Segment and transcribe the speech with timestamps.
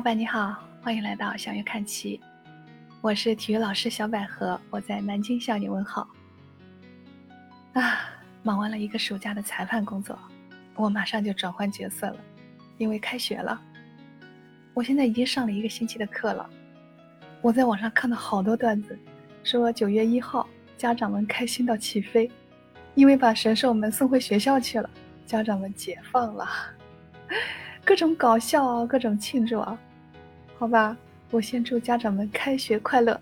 [0.00, 2.18] 伙伴你好，欢迎来到小月看棋，
[3.02, 6.08] 我是体育老师小百合，我在南京向你问好。
[7.74, 8.08] 啊，
[8.42, 10.18] 忙完了一个暑假的裁判工作，
[10.74, 12.16] 我马上就转换角色了，
[12.78, 13.60] 因为开学了。
[14.72, 16.48] 我现在已经上了一个星期的课了，
[17.42, 18.98] 我在网上看到好多段子，
[19.44, 22.30] 说九月一号家长们开心到起飞，
[22.94, 24.88] 因为把神兽们送回学校去了，
[25.26, 26.48] 家长们解放了。
[27.84, 29.78] 各种搞笑，各种庆祝啊！
[30.60, 30.94] 好吧，
[31.30, 33.18] 我先祝家长们开学快乐。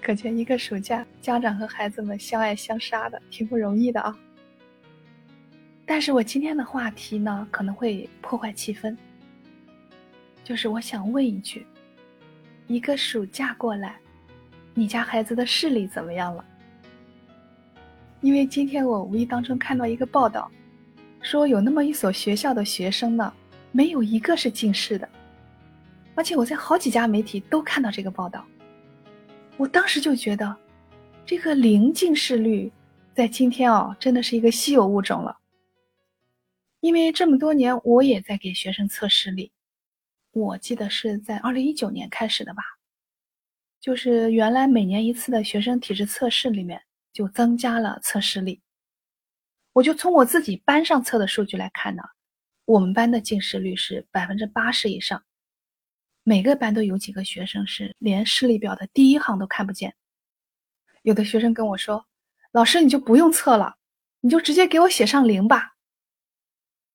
[0.00, 4.16] 可见一个暑假，家长和孩子们相爱相杀的，挺不容易的啊。
[5.84, 8.96] 但是我今天的话题呢，可能会破坏气氛。
[10.44, 11.66] 就是我想问一句：
[12.68, 13.96] 一个暑假过来，
[14.74, 16.44] 你家孩子的视力怎么样了？
[18.20, 20.48] 因为今天我无意当中看到一个报道。
[21.20, 23.32] 说有那么一所学校的学生呢，
[23.72, 25.08] 没有一个是近视的，
[26.16, 28.44] 而且我在好几家媒体都看到这个报道。
[29.56, 30.56] 我当时就觉得，
[31.24, 32.72] 这个零近视率
[33.14, 35.36] 在今天哦，真的是一个稀有物种了。
[36.80, 39.52] 因为这么多年我也在给学生测视力，
[40.32, 42.62] 我记得是在二零一九年开始的吧，
[43.80, 46.80] 就是原来每年一次的学生体质测试里面
[47.12, 48.60] 就增加了测视力。
[49.72, 52.02] 我就从我自己班上测的数据来看呢，
[52.64, 55.22] 我们班的近视率是百分之八十以上，
[56.28, 59.94] 每个班都有几个学生是连视力表的第一行都看不见。
[61.02, 62.04] 有的学生跟我说
[62.50, 63.76] ：“老师，你就不用测了，
[64.18, 65.76] 你就直接给我写上零吧。”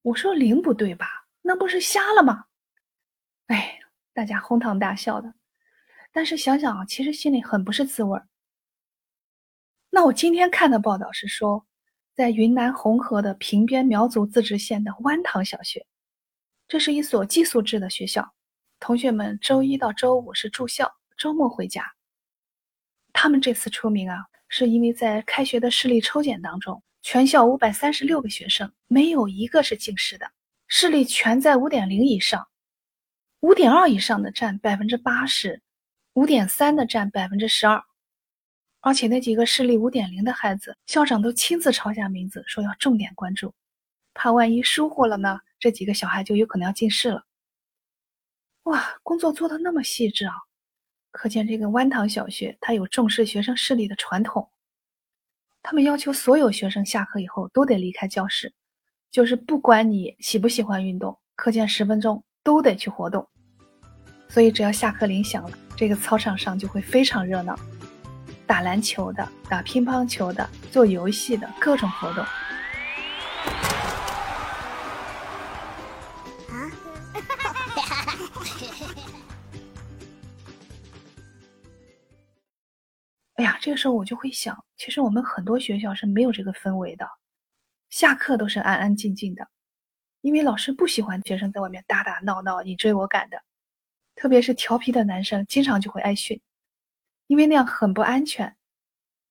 [0.04, 1.08] 我说：“零不对吧？
[1.42, 2.44] 那不是瞎了吗？”
[3.48, 3.80] 哎，
[4.12, 5.34] 大家哄堂大笑的。
[6.12, 8.28] 但是想想啊，其实心里很不是滋味儿。
[9.90, 11.66] 那我今天看的报道是说。
[12.14, 15.88] 在云南红河的平边苗族自治县的湾塘小学，
[16.68, 18.34] 这是一所寄宿制的学校，
[18.82, 21.86] 同学们周一到周五是住校，周末回家。
[23.14, 24.18] 他们这次出名啊，
[24.48, 30.32] 是因为在开学的视力抽检当中，全校五百三十六个学生没有一个是近视的，
[30.68, 32.48] 视力全在五点零以上，
[33.42, 35.62] 五点二以上的占百分之八十，
[36.14, 37.84] 五点三的占百分之十二。
[38.80, 43.54] 而且那几个视力五点零的孩子，校长都亲自抄下名字，说要重点关注，
[44.16, 47.24] 怕万一疏忽了呢，这几个小孩就有可能要近视了。
[48.64, 50.34] 哇，工作做的那么细致啊！
[51.12, 54.50] 可见这个湾塘小学它有重视学生视力的传统。
[55.64, 58.54] 他们要求所有学生下课以后都得离开教室，
[59.12, 63.28] 就是不管你喜不喜欢运动，课间十分钟都得去活动。
[64.30, 67.60] 所以只要下课铃响了，这个操场上就会非常热闹。
[68.48, 72.26] 打篮球的，打乒乓球的，做游戏的各种活动。
[83.62, 87.08] 这个时候我就会想，其实我们很多学校是没有这个氛围的，
[87.90, 89.48] 下课都是安安静静的，
[90.22, 93.44] 因为老师不喜欢学生在外面打打闹闹、你追我赶的，
[94.16, 96.42] 特别是调皮的男生，经常就会挨训。
[97.28, 98.58] 因为那样很不安全，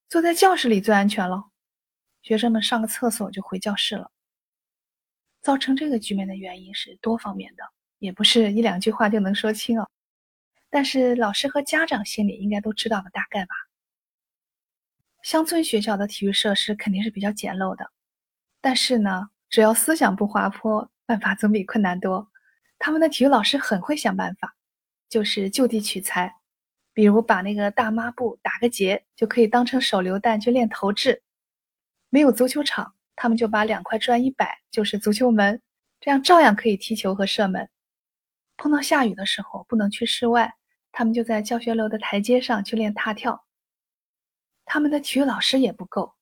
[0.09, 1.51] 坐在教室里最安全了。
[2.23, 4.13] 学生们上个厕所就回教室了。
[5.43, 7.65] 造成这个局面的原因是多方面的，
[7.99, 9.91] 也不是一两句话就能说清哦。
[10.71, 13.55] 但是老师和家长心里应该都知道个大概吧。
[15.23, 17.91] 乡村学校的体育设施肯定是比较简陋的，
[18.61, 22.29] 但是呢，只要思想不滑坡，办法总比困难多。
[22.79, 24.55] 他们的体育老师很会想办法，
[25.09, 26.35] 就是就地取材。
[26.93, 31.23] 比如把那个大抹布打个结，就可以当成手榴弹去练投掷。
[32.09, 35.61] 没有足球场，他们就把两块砖一摆，就是足球门，
[36.01, 37.69] 这样照样可以踢球和射门。
[38.57, 40.53] 碰到下雨的时候不能去室外，
[40.91, 43.45] 他们就在教学楼的台阶上去练踏跳。
[44.73, 46.15] 他们的体育老师也不够，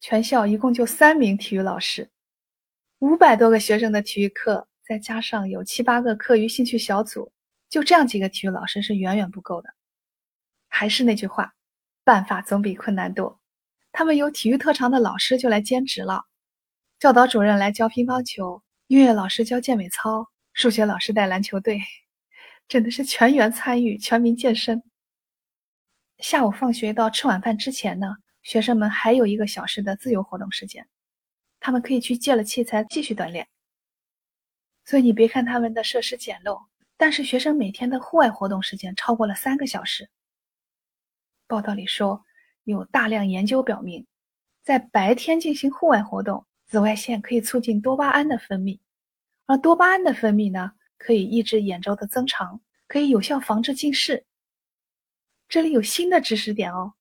[0.00, 2.08] 全校一共就三名体育老师，
[3.00, 7.30] 五百多个学生的体育课，再加上有七八个课余兴趣小组，
[7.68, 9.68] 就这样几个体育老师是远远不够的。
[10.66, 11.52] 还是那句话，
[12.02, 13.38] 办法总比困难多。
[13.92, 16.24] 他们有体育特长的老师就来兼职了，
[16.98, 21.78] 教导主任来教乒乓球，音乐老师教健美操，数学老师带篮球队，
[22.66, 24.82] 真的是全员参与，全民健身。
[26.20, 30.86] 下午放学到吃晚饭之前呢，学生们还有一个小时的自由活动时间，
[31.60, 33.48] 他们可以去借了器材继续锻炼。
[34.84, 36.60] 所以你别看他们的设施简陋，
[36.98, 40.10] 但是学生每天的户外活动时间超过了三个小时。
[41.46, 42.22] 报道里说，
[42.64, 44.06] 有大量研究表明，
[44.62, 48.78] 在白天进行户外活动，紫外线可以促进多巴胺的分泌，
[49.46, 54.26] 而多巴胺的分泌呢，可以抑制眼周的增长，可以有效防治近视。
[55.50, 56.94] 这里有新的知识点哦，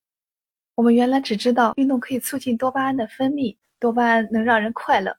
[0.74, 5.16] 我们原来只知道运动可以促进多巴胺的分泌，多巴胺能让人快乐，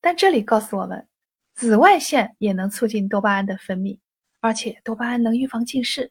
[0.00, 1.06] 但这里告诉我们，
[1.54, 4.00] 紫外线也能促进多巴胺的分泌，
[4.40, 6.10] 而且多巴胺能预防近视。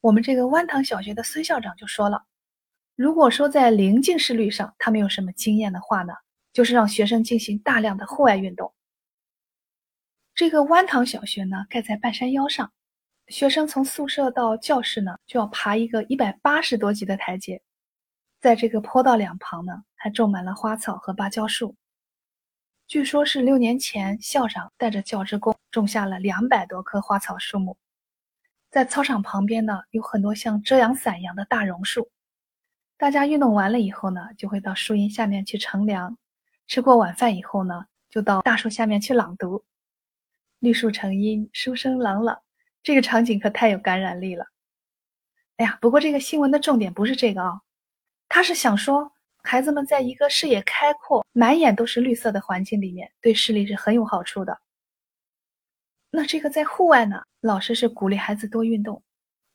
[0.00, 2.24] 我们这个湾塘小学的孙校长就说了，
[2.94, 6.12] 如果说在零近视率上他没有什么经验的话呢，
[6.52, 8.72] 就是让学生进行大量的户外运动。
[10.36, 12.72] 这个湾塘小学呢，盖在半山腰上，
[13.28, 17.60] 学生从宿舍到教室呢，就要爬一个一百八十多级的台阶。
[18.40, 21.76] 在这个坡道两旁呢，还种满了花草和芭蕉树。
[22.86, 27.76] 据说，是六年前校长带着教职工种下了两百多棵花草树木。
[28.70, 32.10] 在操场旁边呢，有很多像遮阳伞一样的大榕树。
[32.96, 36.16] 大家运动完了以后呢，就会到树荫下面去乘凉。
[36.66, 39.64] 吃过晚饭以后呢，就到大树下面去朗读。
[40.60, 42.40] 绿树成荫，书声朗朗，
[42.82, 44.46] 这个场景可太有感染力了。
[45.56, 47.60] 哎呀，不过这个新闻的重点不是这个啊，
[48.28, 54.60] 他是想说，孩子们在一个视野开阔、满眼都是绿色的环境里面，对视力是很有好处的。
[56.10, 59.02] 那这个在户外呢，老师是鼓励孩子多运动，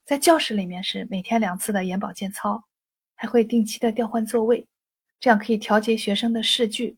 [0.06, 2.64] 在教室里面是每天两次的眼保健操，
[3.16, 4.68] 还会定期的调换座位，
[5.20, 6.98] 这样可以调节学生的视距。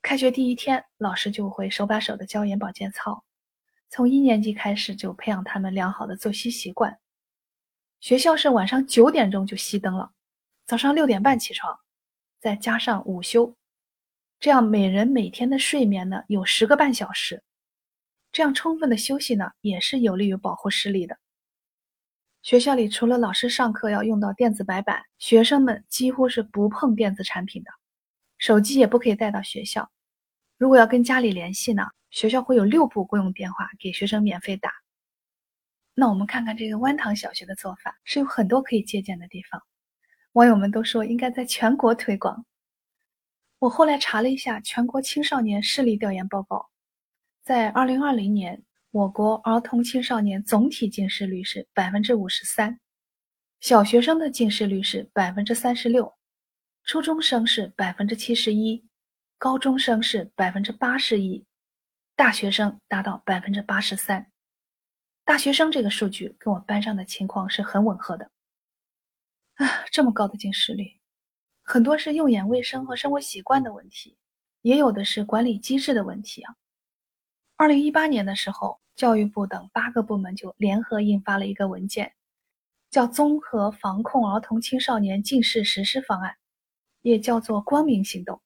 [0.00, 3.24] 开学第一天，老师就会手把手的教眼保健操，
[3.90, 6.98] 从一年级开始就培养他们良好的作息习惯。
[8.00, 10.12] 学校是晚上九点钟就熄灯了，
[10.66, 11.78] 早上六点半起床，
[12.40, 13.56] 再加上午休，
[14.38, 17.42] 这样每人每天的睡眠呢有十个半小时。
[18.30, 21.18] 这样充分的休息呢，也是有利于保护视力的。
[22.42, 27.70] 学校里除了老师上课要用到电子白板，学生们几乎是不碰电子产品的。
[28.36, 29.90] 手机也不可以带到学校。
[30.56, 34.72] 如果要跟家里联系呢，学校会有六部公用电话给学生免费打。
[35.94, 39.62] 那我们看看这个湾塘小学的做法，是有很多可以借鉴的地方。
[40.32, 42.46] 网友们都说应该在全国推广。
[43.58, 46.68] 我后来查了一下全国青少年视力调研报告，
[47.42, 48.62] 在二零二零年，
[48.92, 52.78] 我国儿童青少年总体近视率是百分之五十三，
[53.60, 56.14] 小学生的近视率是百分之三十六。
[56.84, 58.86] 初中生是百分之七十一，
[59.36, 61.44] 高中生是百分之八十一，
[62.18, 64.28] 大学生达到百分之八十三。
[65.24, 68.28] 大学生这个数据跟我班上的情况是很吻合的。
[69.54, 70.98] 啊，这么高的近视率，
[71.62, 74.18] 很多是用眼卫生和生活习惯的问题，
[74.62, 76.56] 也有的是管理机制的问题啊。
[77.54, 82.12] 二零一八年的时候，教育部等八个部门就联合印发了一个文件，
[82.90, 86.32] 叫《综合防控儿童青少年近视实施方案》。
[87.02, 88.42] 也叫做“光明行动”，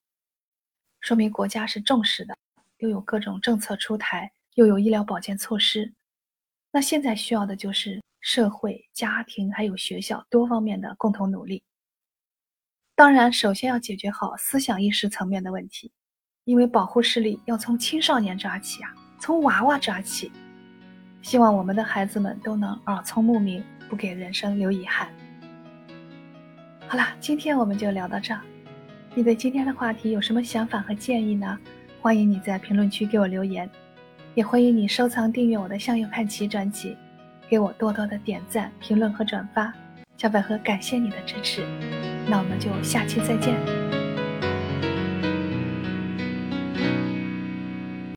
[1.00, 2.36] 说明国家是重视的，
[2.82, 5.92] 又有各种政策出台，又有医疗保健措施。
[6.72, 11.62] 那现在需要的就是社会、家庭还有学校多方面的共同努力。
[12.96, 15.92] 当然，首先要解决好思想意识层面的问题，
[16.44, 20.32] 因为保护视力要从青少年抓起啊，从娃娃抓起。
[21.22, 25.08] 希望我们的孩子们都能耳聪目明，不给人生留遗憾。
[26.88, 28.40] 好了，今天我们就聊到这儿。
[29.14, 31.56] 你对今天的话题有什么想法和建议呢？
[32.02, 33.70] 欢迎你在评论区给我留言，
[34.34, 36.96] 也欢迎你收藏订阅我的《向右看齐》专辑，
[37.48, 39.72] 给我多多的点赞、评论和转发。
[40.16, 41.64] 小百合感谢你的支持，
[42.28, 43.81] 那我们就下期再见。